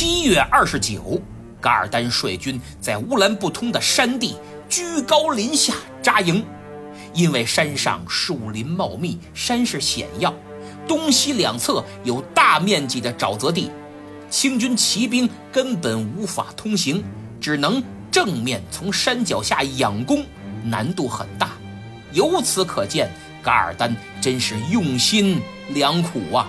[0.00, 1.20] 七月二十九，
[1.60, 4.36] 噶尔丹率军在乌兰布通的山地
[4.68, 6.46] 居高临下扎营，
[7.12, 10.32] 因为山上树林茂密，山势险要，
[10.86, 13.72] 东西两侧有大面积的沼泽地，
[14.30, 17.02] 清军骑兵根本无法通行，
[17.40, 20.24] 只能正面从山脚下仰攻，
[20.62, 21.50] 难度很大。
[22.12, 23.10] 由此可见，
[23.42, 25.40] 噶尔丹真是用心
[25.70, 26.46] 良苦啊。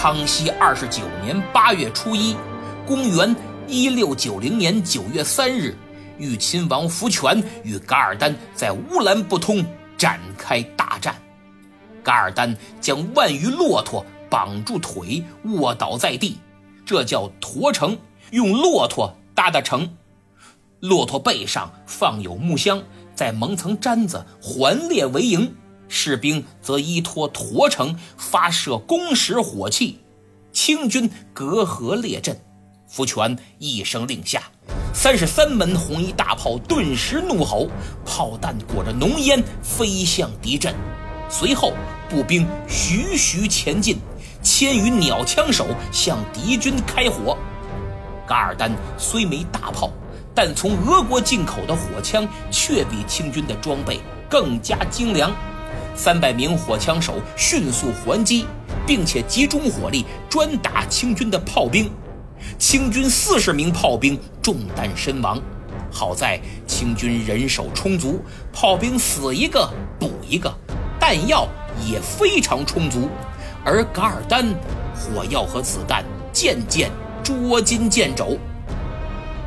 [0.00, 2.36] 康熙二十九年八月初一，
[2.86, 3.34] 公元
[3.66, 5.76] 一六九零年九月三日，
[6.18, 11.16] 豫亲王福全与噶尔丹在乌兰布通展开大战。
[12.00, 16.38] 噶尔丹将万余骆驼绑住腿，卧倒在地，
[16.86, 17.98] 这叫驼城，
[18.30, 19.96] 用骆驼搭的城。
[20.78, 22.80] 骆驼背上放有木箱，
[23.16, 25.52] 再蒙层毡子，环列为营。
[25.88, 30.00] 士兵则依托驼城发射攻石火器，
[30.52, 32.40] 清军隔河列阵。
[32.86, 34.42] 福全一声令下，
[34.94, 37.68] 三十三门红衣大炮顿时怒吼，
[38.04, 40.74] 炮弹裹着浓烟飞向敌阵。
[41.28, 41.72] 随后，
[42.08, 43.98] 步兵徐徐前进，
[44.42, 47.36] 千余鸟枪手向敌军开火。
[48.26, 49.90] 噶尔丹虽没大炮，
[50.34, 55.30] 但从俄国进口的火枪却比清军的装备更加精良。
[55.98, 58.46] 三百名火枪手迅速还击，
[58.86, 61.90] 并且集中火力专打清军的炮兵。
[62.56, 65.42] 清军四十名炮兵中弹身亡。
[65.90, 69.68] 好在清军人手充足，炮兵死一个
[69.98, 70.54] 补一个，
[71.00, 71.48] 弹药
[71.84, 73.08] 也非常充足。
[73.64, 74.46] 而噶尔丹
[74.94, 76.92] 火药和子弹渐渐
[77.24, 78.38] 捉襟见肘。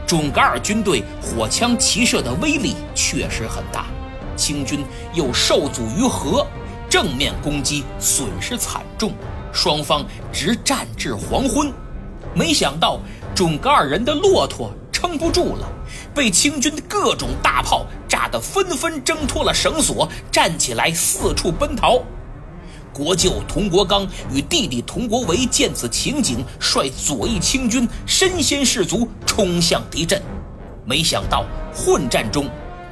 [0.06, 3.86] 准噶尔军队火枪齐射的威力确实很大。
[4.42, 6.48] 清军又受阻于河，
[6.90, 9.14] 正面攻击损失惨重，
[9.54, 10.04] 双方
[10.34, 11.72] 直战至黄昏。
[12.34, 13.00] 没想到
[13.36, 15.70] 准噶尔人的骆驼撑不住了，
[16.16, 22.02] 被清军的各种大炮炸得纷纷挣脱了绳索，站起来四处奔逃。
[22.92, 30.22] 国舅佟国刚与弟弟佟国维见此情景，率左翼清军身先士卒冲向敌阵。
[30.84, 32.50] 没想到混战中。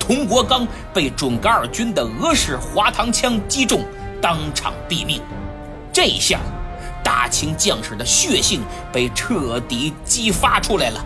[0.10, 3.86] 佟国刚被准噶尔军的俄式滑膛枪击中，
[4.20, 5.22] 当场毙命。
[5.94, 6.40] 这一下，
[7.04, 11.06] 大清将士的血性被彻底激发出来了。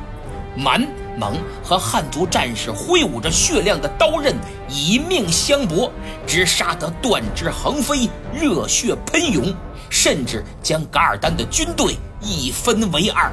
[0.56, 0.88] 满、
[1.18, 4.34] 蒙和汉族战士挥舞着血亮的刀刃，
[4.70, 5.92] 以命相搏，
[6.26, 9.54] 直杀得断肢横飞，热血喷涌，
[9.90, 13.30] 甚至将噶尔丹的军队一分为二。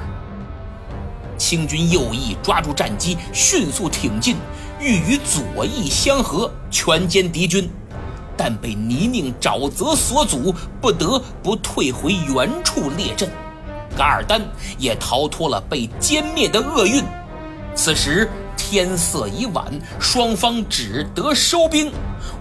[1.51, 4.37] 清军右翼抓住战机，迅速挺进。
[4.79, 7.69] 欲与左翼相合，全歼敌军，
[8.37, 13.29] 但被泥泞沼泽所阻，不得不退回原处列阵。
[13.97, 14.41] 噶尔丹
[14.79, 17.03] 也逃脱了被歼灭的厄运。
[17.75, 19.67] 此时天色已晚，
[19.99, 21.91] 双方只得收兵。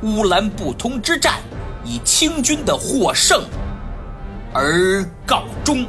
[0.03, 1.39] 乌兰布通之战
[1.83, 3.43] 以清军的获胜
[4.53, 5.83] 而告终。